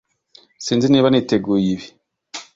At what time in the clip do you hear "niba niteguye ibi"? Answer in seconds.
0.89-1.87